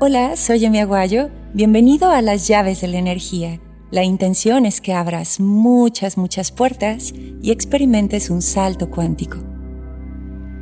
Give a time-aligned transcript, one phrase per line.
[0.00, 1.28] Hola, soy Emi Aguayo.
[1.54, 3.60] Bienvenido a las llaves de la energía.
[3.90, 7.12] La intención es que abras muchas, muchas puertas
[7.42, 9.38] y experimentes un salto cuántico.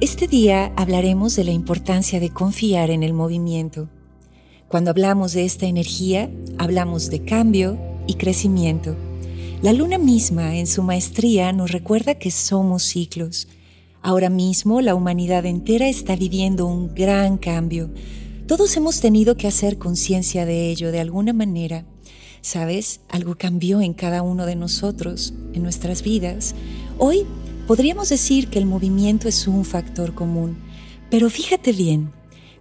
[0.00, 3.91] Este día hablaremos de la importancia de confiar en el movimiento.
[4.68, 8.96] Cuando hablamos de esta energía, hablamos de cambio y crecimiento.
[9.60, 13.48] La luna misma en su maestría nos recuerda que somos ciclos.
[14.00, 17.91] Ahora mismo la humanidad entera está viviendo un gran cambio.
[18.46, 21.84] Todos hemos tenido que hacer conciencia de ello de alguna manera.
[22.42, 23.00] ¿Sabes?
[23.09, 26.55] Algo cambió en cada uno de nosotros, en nuestras vidas.
[26.96, 27.27] Hoy
[27.66, 30.59] podríamos decir que el movimiento es un factor común.
[31.10, 32.12] Pero fíjate bien,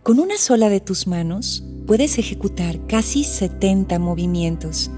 [0.01, 4.89] con una sola de tus manos puedes ejecutar casi 70 movimientos.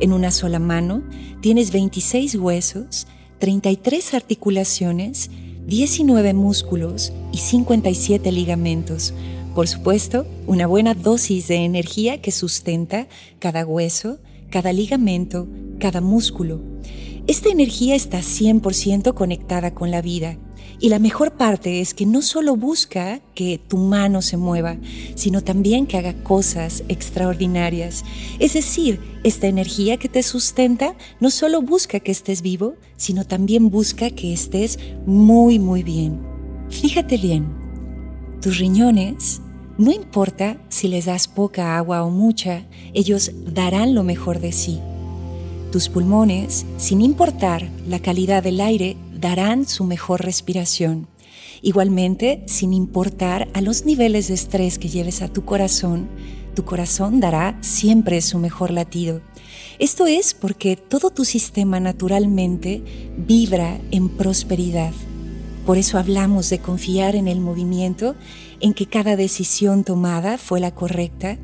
[0.00, 1.02] En una sola mano
[1.42, 3.06] tienes 26 huesos,
[3.40, 5.30] 33 articulaciones,
[5.66, 9.12] 19 músculos y 57 ligamentos.
[9.54, 13.08] Por supuesto, una buena dosis de energía que sustenta
[13.40, 15.48] cada hueso, cada ligamento,
[15.80, 16.60] cada músculo.
[17.26, 20.38] Esta energía está 100% conectada con la vida
[20.78, 24.78] y la mejor parte es que no solo busca que tu mano se mueva,
[25.14, 28.04] sino también que haga cosas extraordinarias.
[28.38, 33.68] Es decir, esta energía que te sustenta no solo busca que estés vivo, sino también
[33.68, 36.20] busca que estés muy, muy bien.
[36.70, 37.48] Fíjate bien,
[38.40, 39.42] tus riñones,
[39.76, 44.80] no importa si les das poca agua o mucha, ellos darán lo mejor de sí.
[45.72, 51.06] Tus pulmones, sin importar la calidad del aire, darán su mejor respiración.
[51.62, 56.08] Igualmente, sin importar a los niveles de estrés que lleves a tu corazón,
[56.54, 59.20] tu corazón dará siempre su mejor latido.
[59.78, 62.82] Esto es porque todo tu sistema naturalmente
[63.16, 64.92] vibra en prosperidad.
[65.70, 68.16] Por eso hablamos de confiar en el movimiento,
[68.58, 71.38] en que cada decisión tomada fue la correcta,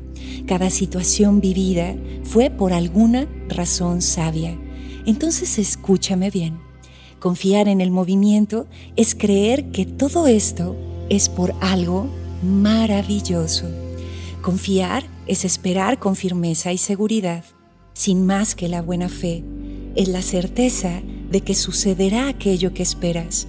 [0.45, 4.59] cada situación vivida fue por alguna razón sabia.
[5.05, 6.59] Entonces escúchame bien.
[7.21, 10.75] Confiar en el movimiento es creer que todo esto
[11.07, 12.09] es por algo
[12.43, 13.69] maravilloso.
[14.41, 17.45] Confiar es esperar con firmeza y seguridad,
[17.93, 19.45] sin más que la buena fe.
[19.95, 23.47] Es la certeza de que sucederá aquello que esperas.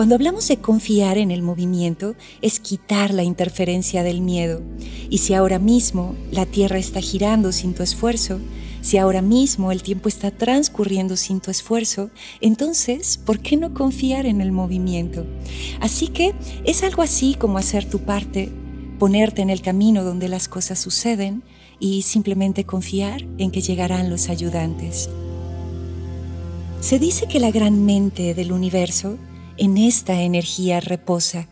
[0.00, 4.62] Cuando hablamos de confiar en el movimiento, es quitar la interferencia del miedo.
[5.10, 8.40] Y si ahora mismo la Tierra está girando sin tu esfuerzo,
[8.80, 12.08] si ahora mismo el tiempo está transcurriendo sin tu esfuerzo,
[12.40, 15.26] entonces, ¿por qué no confiar en el movimiento?
[15.80, 16.34] Así que
[16.64, 18.50] es algo así como hacer tu parte,
[18.98, 21.42] ponerte en el camino donde las cosas suceden
[21.78, 25.10] y simplemente confiar en que llegarán los ayudantes.
[26.80, 29.18] Se dice que la gran mente del universo
[29.60, 31.46] en esta energía reposa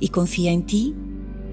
[0.00, 0.96] y confía en ti,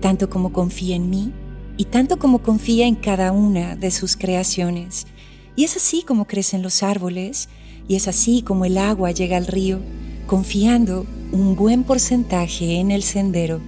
[0.01, 1.31] tanto como confía en mí
[1.77, 5.05] y tanto como confía en cada una de sus creaciones.
[5.55, 7.47] Y es así como crecen los árboles,
[7.87, 9.81] y es así como el agua llega al río,
[10.25, 13.61] confiando un buen porcentaje en el sendero.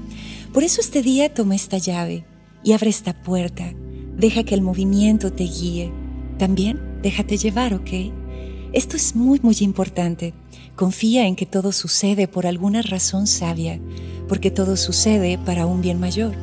[0.52, 2.25] Por eso este día toma esta llave
[2.64, 3.72] y abre esta puerta.
[4.18, 5.91] Deja que el movimiento te guíe.
[6.40, 7.91] También déjate llevar, ¿ok?
[8.74, 10.34] Esto es muy, muy importante.
[10.75, 13.80] Confía en que todo sucede por alguna razón sabia,
[14.28, 16.36] porque todo sucede para un bien mayor.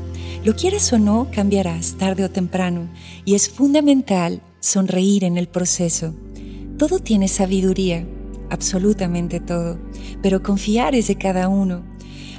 [0.44, 2.88] Lo quieras o no, cambiarás tarde o temprano
[3.24, 6.14] y es fundamental sonreír en el proceso.
[6.78, 8.06] Todo tiene sabiduría,
[8.50, 9.78] absolutamente todo,
[10.22, 11.84] pero confiar es de cada uno.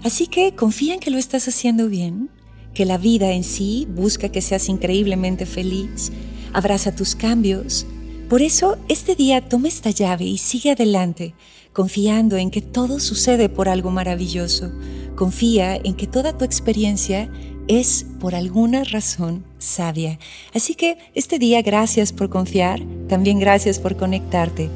[0.04, 2.30] Así que confía en que lo estás haciendo bien,
[2.74, 6.12] que la vida en sí busca que seas increíblemente feliz,
[6.54, 7.86] abraza tus cambios.
[8.34, 11.36] Por eso, este día toma esta llave y sigue adelante,
[11.72, 14.72] confiando en que todo sucede por algo maravilloso.
[15.16, 17.30] Confía en que toda tu experiencia
[17.68, 20.18] es por alguna razón sabia.
[20.52, 24.68] Así que este día gracias por confiar, también gracias por conectarte.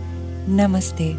[0.48, 1.16] Namaste.